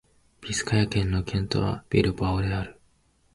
[0.41, 2.79] ビスカヤ県の県都はビルバオである